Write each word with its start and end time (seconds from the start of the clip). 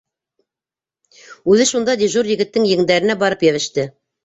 Үҙе 1.51 1.69
шунда 1.73 1.97
дежур 2.05 2.31
егеттең 2.33 2.67
еңдәренә 2.73 3.19
барып 3.27 3.49
йәбеште. 3.51 3.89